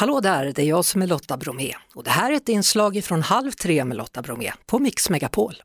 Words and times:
Hallå 0.00 0.20
där, 0.20 0.52
det 0.54 0.62
är 0.62 0.66
jag 0.66 0.84
som 0.84 1.02
är 1.02 1.06
Lotta 1.06 1.36
Bromé 1.36 1.74
och 1.94 2.04
det 2.04 2.10
här 2.10 2.32
är 2.32 2.36
ett 2.36 2.48
inslag 2.48 3.04
från 3.04 3.22
Halv 3.22 3.50
tre 3.50 3.84
med 3.84 3.96
Lotta 3.96 4.22
Bromé 4.22 4.52
på 4.66 4.78
Mix 4.78 5.10
Megapol. 5.10 5.62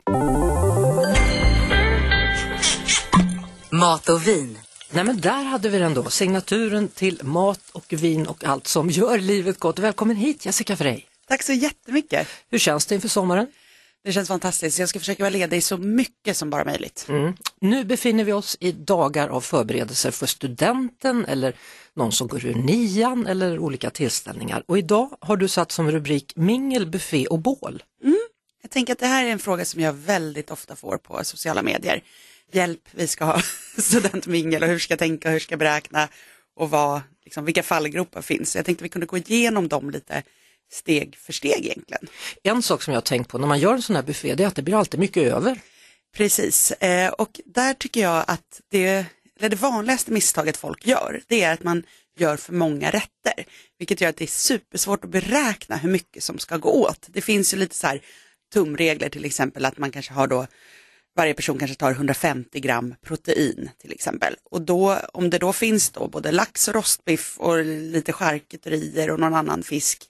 Mat 3.69 4.09
och 4.09 4.27
vin. 4.27 4.57
Nej 4.91 5.03
men 5.03 5.21
där 5.21 5.43
hade 5.43 5.69
vi 5.69 5.77
den 5.77 5.93
då, 5.93 6.03
signaturen 6.03 6.87
till 6.87 7.19
mat 7.23 7.69
och 7.71 7.93
vin 7.93 8.27
och 8.27 8.43
allt 8.43 8.67
som 8.67 8.89
gör 8.89 9.19
livet 9.19 9.59
gott. 9.59 9.79
Välkommen 9.79 10.15
hit 10.15 10.45
Jessica 10.45 10.75
Frey. 10.77 11.01
Tack 11.27 11.43
så 11.43 11.53
jättemycket. 11.53 12.27
Hur 12.49 12.59
känns 12.59 12.85
det 12.85 12.95
inför 12.95 13.09
sommaren? 13.09 13.47
Det 14.05 14.13
känns 14.13 14.27
fantastiskt. 14.27 14.79
Jag 14.79 14.89
ska 14.89 14.99
försöka 14.99 15.23
vara 15.23 15.29
ledig 15.29 15.63
så 15.63 15.77
mycket 15.77 16.37
som 16.37 16.49
bara 16.49 16.65
möjligt. 16.65 17.05
Mm. 17.09 17.33
Nu 17.61 17.83
befinner 17.83 18.23
vi 18.23 18.33
oss 18.33 18.57
i 18.59 18.71
dagar 18.71 19.27
av 19.27 19.41
förberedelser 19.41 20.11
för 20.11 20.25
studenten 20.25 21.25
eller 21.25 21.55
någon 21.93 22.11
som 22.11 22.27
går 22.27 22.45
ur 22.45 22.55
nian 22.55 23.27
eller 23.27 23.59
olika 23.59 23.89
tillställningar. 23.89 24.63
Och 24.67 24.77
idag 24.77 25.17
har 25.21 25.37
du 25.37 25.47
satt 25.47 25.71
som 25.71 25.91
rubrik 25.91 26.33
mingel, 26.35 26.87
buffé 26.87 27.27
och 27.27 27.39
bål. 27.39 27.83
Mm. 28.03 28.19
Jag 28.61 28.71
tänker 28.71 28.93
att 28.93 28.99
det 28.99 29.07
här 29.07 29.25
är 29.25 29.29
en 29.29 29.39
fråga 29.39 29.65
som 29.65 29.81
jag 29.81 29.93
väldigt 29.93 30.51
ofta 30.51 30.75
får 30.75 30.97
på 30.97 31.23
sociala 31.23 31.61
medier. 31.61 32.03
Hjälp, 32.51 32.81
vi 32.91 33.07
ska 33.07 33.25
ha 33.25 33.41
studentmingel 33.77 34.63
och 34.63 34.69
hur 34.69 34.79
ska 34.79 34.91
jag 34.91 34.99
tänka, 34.99 35.29
hur 35.29 35.39
ska 35.39 35.53
jag 35.53 35.59
beräkna 35.59 36.07
och 36.55 36.69
vad, 36.69 37.01
liksom, 37.23 37.45
vilka 37.45 37.63
fallgropar 37.63 38.21
finns. 38.21 38.55
Jag 38.55 38.65
tänkte 38.65 38.81
att 38.81 38.85
vi 38.85 38.89
kunde 38.89 39.07
gå 39.07 39.17
igenom 39.17 39.67
dem 39.67 39.89
lite 39.89 40.23
steg 40.71 41.15
för 41.15 41.33
steg 41.33 41.65
egentligen. 41.65 42.07
En 42.43 42.61
sak 42.61 42.83
som 42.83 42.93
jag 42.93 42.97
har 42.97 43.05
tänkt 43.05 43.29
på 43.29 43.37
när 43.37 43.47
man 43.47 43.59
gör 43.59 43.73
en 43.73 43.81
sån 43.81 43.95
här 43.95 44.03
buffé 44.03 44.35
det 44.35 44.43
är 44.43 44.47
att 44.47 44.55
det 44.55 44.61
blir 44.61 44.75
alltid 44.75 44.99
mycket 44.99 45.23
över. 45.23 45.59
Precis, 46.15 46.71
eh, 46.71 47.09
och 47.09 47.39
där 47.45 47.73
tycker 47.73 48.01
jag 48.01 48.25
att 48.27 48.61
det, 48.71 49.05
eller 49.39 49.49
det 49.49 49.55
vanligaste 49.55 50.11
misstaget 50.11 50.57
folk 50.57 50.87
gör, 50.87 51.21
det 51.27 51.43
är 51.43 51.53
att 51.53 51.63
man 51.63 51.83
gör 52.19 52.37
för 52.37 52.53
många 52.53 52.91
rätter, 52.91 53.45
vilket 53.77 54.01
gör 54.01 54.09
att 54.09 54.17
det 54.17 54.25
är 54.25 54.27
supersvårt 54.27 55.03
att 55.03 55.09
beräkna 55.09 55.75
hur 55.75 55.89
mycket 55.89 56.23
som 56.23 56.39
ska 56.39 56.57
gå 56.57 56.69
åt. 56.69 57.07
Det 57.07 57.21
finns 57.21 57.53
ju 57.53 57.57
lite 57.57 57.75
så 57.75 57.87
här 57.87 58.01
tumregler 58.53 59.09
till 59.09 59.25
exempel 59.25 59.65
att 59.65 59.77
man 59.77 59.91
kanske 59.91 60.13
har 60.13 60.27
då 60.27 60.47
varje 61.15 61.33
person 61.33 61.57
kanske 61.57 61.77
tar 61.77 61.91
150 61.91 62.59
gram 62.59 62.95
protein 63.01 63.69
till 63.81 63.91
exempel. 63.91 64.35
Och 64.51 64.61
då, 64.61 64.97
om 65.13 65.29
det 65.29 65.37
då 65.37 65.53
finns 65.53 65.89
då 65.89 66.07
både 66.07 66.31
lax 66.31 66.67
och 66.67 66.73
rostbiff 66.73 67.37
och 67.37 67.65
lite 67.65 68.13
charkuterier 68.13 69.11
och 69.11 69.19
någon 69.19 69.33
annan 69.33 69.63
fisk, 69.63 70.09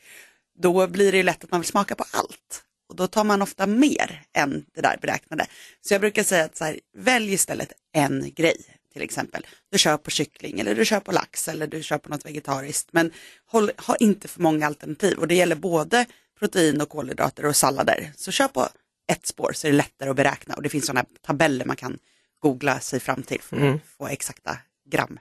då 0.57 0.87
blir 0.87 1.11
det 1.11 1.23
lätt 1.23 1.43
att 1.43 1.51
man 1.51 1.61
vill 1.61 1.67
smaka 1.67 1.95
på 1.95 2.05
allt. 2.11 2.63
Och 2.89 2.95
då 2.95 3.07
tar 3.07 3.23
man 3.23 3.41
ofta 3.41 3.67
mer 3.67 4.21
än 4.33 4.65
det 4.75 4.81
där 4.81 4.97
beräknade. 5.01 5.45
Så 5.81 5.93
jag 5.93 6.01
brukar 6.01 6.23
säga 6.23 6.45
att 6.45 6.57
så 6.57 6.65
här, 6.65 6.79
välj 6.97 7.33
istället 7.33 7.73
en 7.93 8.33
grej 8.35 8.57
till 8.93 9.01
exempel. 9.01 9.47
Du 9.71 9.77
kör 9.77 9.97
på 9.97 10.11
kyckling 10.11 10.59
eller 10.59 10.75
du 10.75 10.85
kör 10.85 10.99
på 10.99 11.11
lax 11.11 11.47
eller 11.47 11.67
du 11.67 11.83
kör 11.83 11.97
på 11.97 12.09
något 12.09 12.25
vegetariskt. 12.25 12.89
Men 12.91 13.11
håll, 13.45 13.71
ha 13.77 13.95
inte 13.95 14.27
för 14.27 14.41
många 14.41 14.67
alternativ 14.67 15.17
och 15.17 15.27
det 15.27 15.35
gäller 15.35 15.55
både 15.55 16.05
protein 16.39 16.81
och 16.81 16.89
kolhydrater 16.89 17.45
och 17.45 17.55
sallader. 17.55 18.11
Så 18.15 18.31
kör 18.31 18.47
på 18.47 18.67
ett 19.11 19.25
spår 19.25 19.51
så 19.53 19.67
är 19.67 19.71
det 19.71 19.77
lättare 19.77 20.09
att 20.09 20.15
beräkna 20.15 20.55
och 20.55 20.61
det 20.61 20.69
finns 20.69 20.85
sådana 20.85 21.05
tabeller 21.21 21.65
man 21.65 21.75
kan 21.75 21.97
googla 22.39 22.79
sig 22.79 22.99
fram 22.99 23.23
till 23.23 23.41
för 23.41 23.55
att 23.55 23.61
mm. 23.61 23.79
få 23.97 24.07
exakta 24.07 24.57
gram. 24.91 25.19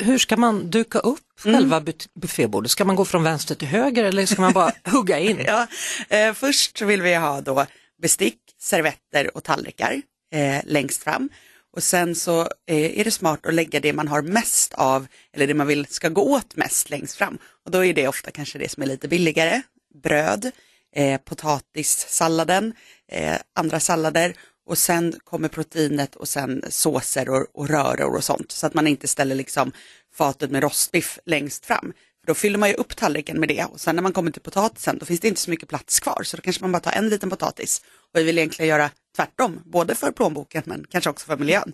Hur 0.00 0.18
ska 0.18 0.36
man 0.36 0.70
duka 0.70 0.98
upp 0.98 1.44
mm. 1.44 1.56
själva 1.56 1.76
mm. 1.76 1.94
buffébordet? 2.20 2.70
Ska 2.70 2.84
man 2.84 2.96
gå 2.96 3.04
från 3.04 3.22
vänster 3.22 3.54
till 3.54 3.68
höger 3.68 4.04
eller 4.04 4.26
ska 4.26 4.40
man 4.40 4.52
bara 4.52 4.72
hugga 4.84 5.18
in? 5.18 5.40
Ja, 5.46 5.66
eh, 6.08 6.32
först 6.32 6.82
vill 6.82 7.02
vi 7.02 7.14
ha 7.14 7.40
då 7.40 7.66
bestick, 8.02 8.38
servetter 8.60 9.36
och 9.36 9.44
tallrikar 9.44 10.02
eh, 10.34 10.60
längst 10.64 11.02
fram. 11.02 11.28
Och 11.76 11.82
sen 11.82 12.14
så 12.14 12.40
eh, 12.40 13.00
är 13.00 13.04
det 13.04 13.10
smart 13.10 13.46
att 13.46 13.54
lägga 13.54 13.80
det 13.80 13.92
man 13.92 14.08
har 14.08 14.22
mest 14.22 14.74
av, 14.74 15.06
eller 15.32 15.46
det 15.46 15.54
man 15.54 15.66
vill 15.66 15.86
ska 15.86 16.08
gå 16.08 16.22
åt 16.22 16.56
mest 16.56 16.90
längst 16.90 17.16
fram. 17.16 17.38
Och 17.64 17.70
då 17.70 17.84
är 17.84 17.94
det 17.94 18.08
ofta 18.08 18.30
kanske 18.30 18.58
det 18.58 18.68
som 18.68 18.82
är 18.82 18.86
lite 18.86 19.08
billigare, 19.08 19.62
bröd, 20.02 20.50
eh, 20.96 21.20
potatissalladen, 21.20 22.74
eh, 23.12 23.36
andra 23.54 23.80
sallader 23.80 24.34
och 24.66 24.78
sen 24.78 25.14
kommer 25.24 25.48
proteinet 25.48 26.16
och 26.16 26.28
sen 26.28 26.64
såser 26.68 27.28
och, 27.28 27.46
och 27.54 27.68
röror 27.68 28.16
och 28.16 28.24
sånt. 28.24 28.52
Så 28.52 28.66
att 28.66 28.74
man 28.74 28.86
inte 28.86 29.08
ställer 29.08 29.34
liksom 29.34 29.72
fatet 30.14 30.50
med 30.50 30.62
rostbiff 30.62 31.18
längst 31.26 31.66
fram. 31.66 31.92
För 32.20 32.26
då 32.26 32.34
fyller 32.34 32.58
man 32.58 32.68
ju 32.68 32.74
upp 32.74 32.96
tallriken 32.96 33.40
med 33.40 33.48
det 33.48 33.64
och 33.64 33.80
sen 33.80 33.96
när 33.96 34.02
man 34.02 34.12
kommer 34.12 34.30
till 34.30 34.42
potatisen 34.42 34.98
då 34.98 35.06
finns 35.06 35.20
det 35.20 35.28
inte 35.28 35.40
så 35.40 35.50
mycket 35.50 35.68
plats 35.68 36.00
kvar 36.00 36.22
så 36.22 36.36
då 36.36 36.42
kanske 36.42 36.62
man 36.62 36.72
bara 36.72 36.80
tar 36.80 36.92
en 36.92 37.08
liten 37.08 37.30
potatis. 37.30 37.82
Och 38.12 38.18
vi 38.20 38.22
vill 38.22 38.38
egentligen 38.38 38.68
göra 38.68 38.90
tvärtom, 39.16 39.60
både 39.64 39.94
för 39.94 40.12
plånboken 40.12 40.62
men 40.66 40.84
kanske 40.90 41.10
också 41.10 41.26
för 41.26 41.36
miljön. 41.36 41.72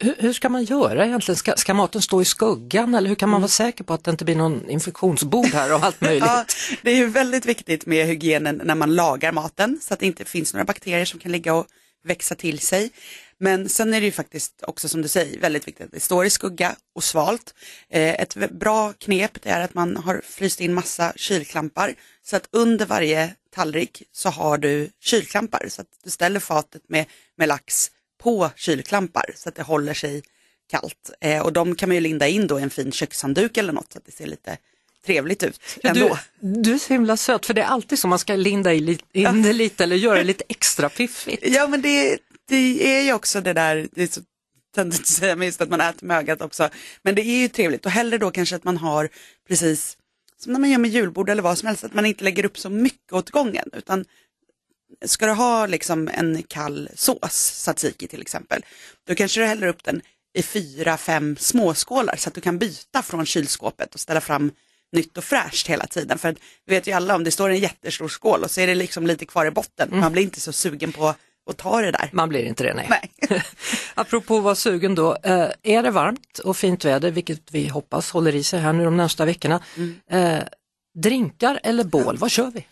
Hur, 0.00 0.14
hur 0.18 0.32
ska 0.32 0.48
man 0.48 0.64
göra 0.64 1.06
egentligen? 1.06 1.36
Ska, 1.36 1.56
ska, 1.56 1.74
maten 1.74 2.02
stå 2.02 2.22
i 2.22 2.24
skuggan 2.24 2.94
eller 2.94 3.08
hur 3.08 3.14
kan 3.14 3.28
man 3.28 3.36
mm. 3.36 3.42
vara 3.42 3.48
säker 3.48 3.84
på 3.84 3.94
att 3.94 4.04
det 4.04 4.10
inte 4.10 4.24
blir 4.24 4.36
någon 4.36 4.70
infektionsbord 4.70 5.46
här 5.46 5.74
och 5.74 5.84
allt 5.84 6.00
möjligt? 6.00 6.24
ja, 6.26 6.44
det 6.82 6.90
är 6.90 6.96
ju 6.96 7.06
väldigt 7.06 7.46
viktigt 7.46 7.86
med 7.86 8.06
hygienen 8.06 8.60
när 8.64 8.74
man 8.74 8.94
lagar 8.94 9.32
maten 9.32 9.78
så 9.82 9.94
att 9.94 10.00
det 10.00 10.06
inte 10.06 10.24
finns 10.24 10.52
några 10.52 10.64
bakterier 10.64 11.04
som 11.04 11.20
kan 11.20 11.32
ligga 11.32 11.54
och 11.54 11.66
växa 12.04 12.34
till 12.34 12.58
sig. 12.58 12.90
Men 13.38 13.68
sen 13.68 13.94
är 13.94 14.00
det 14.00 14.06
ju 14.06 14.12
faktiskt 14.12 14.62
också 14.62 14.88
som 14.88 15.02
du 15.02 15.08
säger 15.08 15.40
väldigt 15.40 15.68
viktigt 15.68 15.86
att 15.86 15.92
det 15.92 16.00
står 16.00 16.24
i 16.24 16.30
skugga 16.30 16.76
och 16.94 17.04
svalt. 17.04 17.54
Eh, 17.88 18.20
ett 18.20 18.50
bra 18.50 18.92
knep 18.92 19.38
är 19.42 19.60
att 19.60 19.74
man 19.74 19.96
har 19.96 20.22
fryst 20.24 20.60
in 20.60 20.74
massa 20.74 21.12
kylklampar 21.16 21.94
så 22.22 22.36
att 22.36 22.48
under 22.50 22.86
varje 22.86 23.34
tallrik 23.54 24.02
så 24.12 24.28
har 24.28 24.58
du 24.58 24.90
kylklampar 25.00 25.66
så 25.68 25.80
att 25.80 25.88
du 26.04 26.10
ställer 26.10 26.40
fatet 26.40 26.82
med, 26.88 27.06
med 27.36 27.48
lax 27.48 27.90
på 28.22 28.50
kylklampar 28.56 29.32
så 29.36 29.48
att 29.48 29.54
det 29.54 29.62
håller 29.62 29.94
sig 29.94 30.22
kallt. 30.70 31.10
Eh, 31.20 31.42
och 31.42 31.52
de 31.52 31.74
kan 31.74 31.88
man 31.88 31.96
ju 31.96 32.00
linda 32.00 32.28
in 32.28 32.46
då 32.46 32.60
i 32.60 32.62
en 32.62 32.70
fin 32.70 32.92
kökshandduk 32.92 33.56
eller 33.56 33.72
något 33.72 33.92
så 33.92 33.98
att 33.98 34.06
det 34.06 34.12
ser 34.12 34.26
lite 34.26 34.58
trevligt 35.06 35.42
ut 35.42 35.60
ändå. 35.82 36.18
Du, 36.40 36.62
du 36.62 36.74
är 36.74 36.78
så 36.78 36.92
himla 36.92 37.16
söt 37.16 37.46
för 37.46 37.54
det 37.54 37.62
är 37.62 37.66
alltid 37.66 37.98
så 37.98 38.08
man 38.08 38.18
ska 38.18 38.36
linda 38.36 38.72
in 38.72 38.98
det 39.42 39.52
lite 39.52 39.84
eller 39.84 39.96
göra 39.96 40.18
det 40.18 40.24
lite 40.24 40.44
extra 40.48 40.88
piffigt. 40.88 41.42
Ja 41.46 41.66
men 41.66 41.82
det, 41.82 42.18
det 42.48 42.96
är 42.96 43.02
ju 43.02 43.12
också 43.12 43.40
det 43.40 43.52
där, 43.52 43.88
det 43.92 44.02
är 44.02 44.06
så 44.06 44.20
töntigt 44.74 45.02
att 45.02 45.06
säga 45.06 45.36
men 45.36 45.46
just 45.46 45.60
att 45.60 45.70
man 45.70 45.80
äter 45.80 46.06
med 46.06 46.18
ögat 46.18 46.42
också. 46.42 46.68
Men 47.02 47.14
det 47.14 47.22
är 47.22 47.40
ju 47.40 47.48
trevligt 47.48 47.86
och 47.86 47.92
hellre 47.92 48.18
då 48.18 48.30
kanske 48.30 48.56
att 48.56 48.64
man 48.64 48.76
har 48.76 49.08
precis 49.48 49.96
som 50.38 50.52
när 50.52 50.60
man 50.60 50.70
gör 50.70 50.78
med 50.78 50.90
julbord 50.90 51.30
eller 51.30 51.42
vad 51.42 51.58
som 51.58 51.66
helst, 51.66 51.84
att 51.84 51.94
man 51.94 52.06
inte 52.06 52.24
lägger 52.24 52.44
upp 52.44 52.58
så 52.58 52.70
mycket 52.70 53.12
åt 53.12 53.30
gången 53.30 53.68
utan 53.72 54.04
ska 55.04 55.26
du 55.26 55.32
ha 55.32 55.66
liksom 55.66 56.08
en 56.08 56.42
kall 56.42 56.88
sås, 56.94 57.62
tzatziki 57.64 58.08
till 58.08 58.20
exempel, 58.20 58.64
då 59.06 59.14
kanske 59.14 59.40
du 59.40 59.46
häller 59.46 59.66
upp 59.66 59.84
den 59.84 60.02
i 60.32 60.42
fyra, 60.42 60.96
fem 60.96 61.36
småskålar 61.36 62.16
så 62.16 62.28
att 62.28 62.34
du 62.34 62.40
kan 62.40 62.58
byta 62.58 63.02
från 63.02 63.26
kylskåpet 63.26 63.94
och 63.94 64.00
ställa 64.00 64.20
fram 64.20 64.52
nytt 64.92 65.18
och 65.18 65.24
fräscht 65.24 65.66
hela 65.66 65.86
tiden. 65.86 66.18
För 66.18 66.36
vi 66.66 66.74
vet 66.74 66.86
ju 66.86 66.92
alla 66.92 67.14
om 67.14 67.24
det 67.24 67.30
står 67.30 67.50
en 67.50 67.58
jättestor 67.58 68.08
skål 68.08 68.42
och 68.42 68.50
så 68.50 68.60
är 68.60 68.66
det 68.66 68.74
liksom 68.74 69.06
lite 69.06 69.26
kvar 69.26 69.46
i 69.46 69.50
botten. 69.50 69.88
Mm. 69.88 70.00
Man 70.00 70.12
blir 70.12 70.22
inte 70.22 70.40
så 70.40 70.52
sugen 70.52 70.92
på 70.92 71.14
att 71.50 71.56
ta 71.56 71.80
det 71.80 71.90
där. 71.90 72.10
Man 72.12 72.28
blir 72.28 72.44
inte 72.44 72.64
det, 72.64 72.74
nej. 72.74 72.86
nej. 72.90 73.42
Apropå 73.94 74.36
att 74.36 74.42
vara 74.42 74.54
sugen 74.54 74.94
då, 74.94 75.16
eh, 75.22 75.48
är 75.62 75.82
det 75.82 75.90
varmt 75.90 76.38
och 76.38 76.56
fint 76.56 76.84
väder, 76.84 77.10
vilket 77.10 77.42
vi 77.50 77.68
hoppas 77.68 78.10
håller 78.10 78.34
i 78.34 78.42
sig 78.42 78.60
här 78.60 78.72
nu 78.72 78.84
de 78.84 78.96
närmsta 78.96 79.24
veckorna, 79.24 79.62
mm. 79.76 79.94
eh, 80.10 80.42
drinkar 80.94 81.60
eller 81.62 81.84
bål, 81.84 82.16
vad 82.16 82.30
kör 82.30 82.50
vi? 82.50 82.66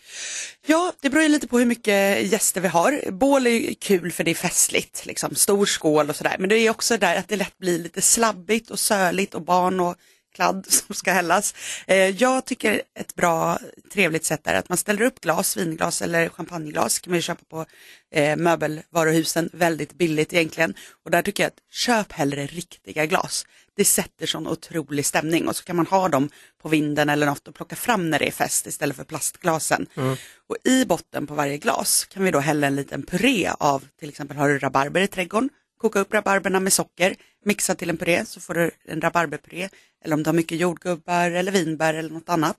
Ja, 0.65 0.93
det 1.01 1.09
beror 1.09 1.23
ju 1.23 1.29
lite 1.29 1.47
på 1.47 1.59
hur 1.59 1.65
mycket 1.65 2.31
gäster 2.31 2.61
vi 2.61 2.67
har. 2.67 3.11
Bål 3.11 3.47
är 3.47 3.73
kul 3.73 4.11
för 4.11 4.23
det 4.23 4.31
är 4.31 4.35
festligt, 4.35 5.05
liksom, 5.05 5.35
stor 5.35 5.65
skål 5.65 6.09
och 6.09 6.15
sådär. 6.15 6.35
Men 6.39 6.49
det 6.49 6.55
är 6.55 6.69
också 6.69 6.97
där 6.97 7.15
att 7.15 7.27
det 7.27 7.35
lätt 7.35 7.57
blir 7.57 7.79
lite 7.79 8.01
slabbigt 8.01 8.69
och 8.69 8.79
söligt 8.79 9.35
och 9.35 9.41
barn 9.41 9.79
och 9.79 9.95
kladd 10.35 10.65
som 10.69 10.95
ska 10.95 11.11
hällas. 11.11 11.55
Eh, 11.87 11.97
jag 11.97 12.45
tycker 12.45 12.81
ett 12.99 13.15
bra 13.15 13.59
trevligt 13.93 14.25
sätt 14.25 14.47
är 14.47 14.53
att 14.53 14.69
man 14.69 14.77
ställer 14.77 15.01
upp 15.01 15.21
glas, 15.21 15.57
vinglas 15.57 16.01
eller 16.01 16.29
champagneglas 16.29 16.99
kan 16.99 17.11
man 17.11 17.17
ju 17.17 17.21
köpa 17.21 17.43
på 17.49 17.65
eh, 18.11 18.35
möbelvaruhusen 18.37 19.49
väldigt 19.53 19.93
billigt 19.93 20.33
egentligen. 20.33 20.73
Och 21.05 21.11
där 21.11 21.21
tycker 21.21 21.43
jag 21.43 21.47
att 21.47 21.73
köp 21.73 22.11
hellre 22.11 22.45
riktiga 22.45 23.05
glas. 23.05 23.45
Det 23.75 23.85
sätter 23.85 24.25
sån 24.25 24.47
otrolig 24.47 25.05
stämning 25.05 25.47
och 25.47 25.55
så 25.55 25.63
kan 25.63 25.75
man 25.75 25.87
ha 25.87 26.09
dem 26.09 26.29
på 26.61 26.69
vinden 26.69 27.09
eller 27.09 27.25
något 27.25 27.47
och 27.47 27.55
plocka 27.55 27.75
fram 27.75 28.09
när 28.09 28.19
det 28.19 28.27
är 28.27 28.31
fest 28.31 28.67
istället 28.67 28.95
för 28.95 29.03
plastglasen. 29.03 29.87
Mm. 29.95 30.15
Och 30.47 30.57
i 30.63 30.85
botten 30.85 31.27
på 31.27 31.33
varje 31.33 31.57
glas 31.57 32.05
kan 32.05 32.23
vi 32.23 32.31
då 32.31 32.39
hälla 32.39 32.67
en 32.67 32.75
liten 32.75 33.03
puré 33.03 33.51
av 33.59 33.83
till 33.99 34.09
exempel 34.09 34.37
har 34.37 34.49
du 34.49 34.59
rabarber 34.59 35.01
i 35.01 35.07
trädgården 35.07 35.49
koka 35.79 35.99
upp 35.99 36.13
rabarberna 36.13 36.59
med 36.59 36.73
socker, 36.73 37.15
mixa 37.45 37.75
till 37.75 37.89
en 37.89 37.97
puré 37.97 38.25
så 38.25 38.39
får 38.39 38.53
du 38.53 38.71
en 38.85 39.01
rabarberpuré. 39.01 39.69
Eller 40.03 40.15
om 40.15 40.23
du 40.23 40.27
har 40.27 40.33
mycket 40.33 40.59
jordgubbar 40.59 41.31
eller 41.31 41.51
vinbär 41.51 41.93
eller 41.93 42.09
något 42.09 42.29
annat. 42.29 42.57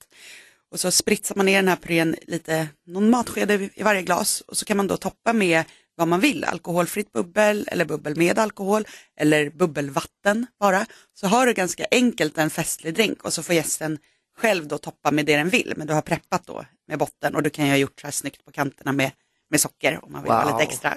Och 0.71 0.81
så 0.81 0.91
spritsar 0.91 1.35
man 1.35 1.47
ner 1.47 1.57
den 1.57 1.69
här 1.69 1.77
purén 1.77 2.17
lite, 2.27 2.69
någon 2.87 3.11
matsked 3.11 3.51
i 3.75 3.83
varje 3.83 4.03
glas 4.03 4.41
och 4.41 4.57
så 4.57 4.65
kan 4.65 4.77
man 4.77 4.87
då 4.87 4.97
toppa 4.97 5.33
med 5.33 5.65
vad 5.95 6.09
man 6.09 6.21
vill, 6.21 6.45
alkoholfritt 6.45 7.13
bubbel 7.13 7.69
eller 7.71 7.85
bubbel 7.85 8.17
med 8.17 8.39
alkohol 8.39 8.87
eller 9.17 9.51
bubbelvatten 9.51 10.47
bara. 10.61 10.87
Så 11.15 11.27
har 11.27 11.47
du 11.47 11.53
ganska 11.53 11.87
enkelt 11.91 12.39
en 12.39 12.51
festlig 12.51 12.95
drink 12.95 13.25
och 13.25 13.33
så 13.33 13.43
får 13.43 13.55
gästen 13.55 13.99
själv 14.37 14.69
då 14.69 14.79
toppa 14.79 15.11
med 15.11 15.27
det 15.27 15.37
den 15.37 15.49
vill, 15.49 15.75
men 15.77 15.87
du 15.87 15.93
har 15.95 16.03
preppat 16.03 16.47
då 16.47 16.65
med 16.89 16.99
botten 16.99 17.35
och 17.35 17.43
du 17.43 17.51
kan 17.51 17.65
ju 17.65 17.71
ha 17.71 17.79
gjort 17.79 18.01
så 18.01 18.07
här 18.07 18.13
snyggt 18.13 18.45
på 18.45 18.53
kanterna 18.53 18.93
med, 18.93 19.11
med 19.51 19.61
socker 19.61 20.01
om 20.03 20.13
man 20.13 20.23
vill 20.23 20.33
wow. 20.33 20.43
ha 20.43 20.59
lite 20.59 20.73
extra. 20.73 20.97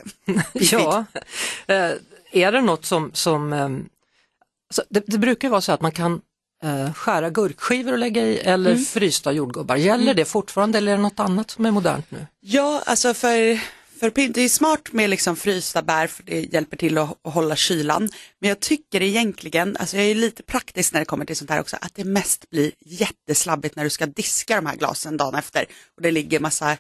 ja, 0.53 1.05
eh, 1.67 1.91
är 2.31 2.51
det 2.51 2.61
något 2.61 2.85
som, 2.85 3.11
som 3.13 3.53
ehm, 3.53 3.89
alltså 4.69 4.83
det, 4.89 5.03
det, 5.07 5.17
brukar 5.17 5.49
vara 5.49 5.61
så 5.61 5.71
att 5.71 5.81
man 5.81 5.91
kan 5.91 6.21
eh, 6.63 6.93
skära 6.93 7.29
gurkskivor 7.29 7.91
och 7.91 7.99
lägga 7.99 8.21
i 8.21 8.37
eller 8.37 8.71
Mm. 8.71 8.85
frysta 8.85 9.31
jordgubbar. 9.31 9.75
Gäller 9.75 10.13
det 10.13 10.25
fortfarande 10.25 10.77
eller 10.77 10.91
är 10.91 10.97
det 10.97 11.03
något 11.03 11.19
annat 11.19 11.51
som 11.51 11.65
är 11.65 11.71
modernt 11.71 12.11
nu? 12.11 12.27
Ja, 12.39 12.83
alltså 12.85 13.13
för, 13.13 13.59
för 13.99 14.11
det 14.33 14.41
är 14.41 14.49
smart 14.49 14.91
med 14.91 15.09
liksom 15.09 15.35
frysta 15.35 15.81
bär 15.81 16.07
för 16.07 16.23
det 16.23 16.41
hjälper 16.41 16.77
till 16.77 16.97
att, 16.97 17.17
att 17.27 17.33
hålla 17.33 17.55
kylan. 17.55 18.09
Men 18.39 18.49
jag 18.49 18.59
tycker 18.59 19.01
egentligen, 19.01 19.77
alltså 19.79 19.97
jag 19.97 20.05
är 20.05 20.15
lite 20.15 20.43
praktisk 20.43 20.93
när 20.93 20.99
det 20.99 21.05
kommer 21.05 21.25
till 21.25 21.35
sånt 21.35 21.49
här 21.49 21.59
också, 21.59 21.77
att 21.81 21.95
det 21.95 22.03
mest 22.03 22.49
blir 22.49 22.71
jätteslabbigt 22.85 23.75
när 23.75 23.83
du 23.83 23.89
ska 23.89 24.05
diska 24.05 24.55
de 24.55 24.65
här 24.65 24.75
glasen 24.75 25.17
dagen 25.17 25.35
efter 25.35 25.65
och 25.95 26.01
det 26.01 26.11
ligger 26.11 26.39
massa 26.39 26.77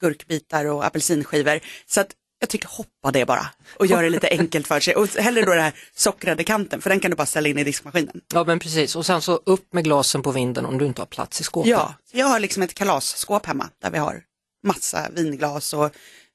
gurkbitar 0.00 0.64
och 0.64 0.84
apelsinskivor. 0.84 1.60
Så 1.86 2.00
att 2.00 2.10
jag 2.40 2.48
tycker 2.48 2.68
hoppa 2.68 3.10
det 3.12 3.26
bara 3.26 3.46
och 3.76 3.86
gör 3.86 4.02
det 4.02 4.10
lite 4.10 4.28
enkelt 4.28 4.66
för 4.66 4.80
sig. 4.80 4.96
Och 4.96 5.08
hellre 5.08 5.42
då 5.42 5.50
den 5.50 5.62
här 5.64 5.72
sockrade 5.94 6.44
kanten 6.44 6.80
för 6.80 6.90
den 6.90 7.00
kan 7.00 7.10
du 7.10 7.16
bara 7.16 7.26
ställa 7.26 7.48
in 7.48 7.58
i 7.58 7.64
diskmaskinen. 7.64 8.20
Ja 8.32 8.44
men 8.44 8.58
precis 8.58 8.96
och 8.96 9.06
sen 9.06 9.22
så 9.22 9.40
upp 9.46 9.72
med 9.72 9.84
glasen 9.84 10.22
på 10.22 10.30
vinden 10.30 10.66
om 10.66 10.78
du 10.78 10.86
inte 10.86 11.00
har 11.00 11.06
plats 11.06 11.40
i 11.40 11.44
skåpet. 11.44 11.70
Ja, 11.70 11.94
jag 12.12 12.26
har 12.26 12.40
liksom 12.40 12.62
ett 12.62 12.74
kalasskåp 12.74 13.46
hemma 13.46 13.68
där 13.82 13.90
vi 13.90 13.98
har 13.98 14.22
massa 14.66 15.08
vinglas 15.12 15.72
och 15.72 15.90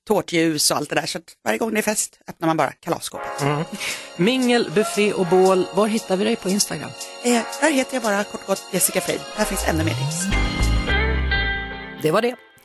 tårtljus 0.07 0.71
och 0.71 0.77
allt 0.77 0.89
det 0.89 0.95
där. 0.95 1.05
Så 1.05 1.19
varje 1.45 1.57
gång 1.57 1.73
det 1.73 1.79
är 1.79 1.81
fest 1.81 2.19
öppnar 2.27 2.47
man 2.47 2.57
bara 2.57 2.71
kalasskåpet. 2.71 3.41
Mm. 3.41 3.63
Mingel, 4.17 4.71
buffé 4.75 5.13
och 5.13 5.27
bål, 5.27 5.65
var 5.73 5.87
hittar 5.87 6.17
vi 6.17 6.23
dig 6.23 6.35
på 6.35 6.49
Instagram? 6.49 6.91
Eh, 7.23 7.43
där 7.61 7.71
heter 7.71 7.93
jag 7.93 8.03
bara 8.03 8.23
kort 8.23 8.41
och 8.41 8.47
gott 8.47 8.63
Jessica 8.71 9.01
Frey. 9.01 9.17
Där 9.37 9.45
finns 9.45 9.67
ännu 9.67 9.83
mer 9.83 9.93
tips. 9.93 10.23
Det 12.01 12.11
var 12.11 12.21
det. 12.21 12.35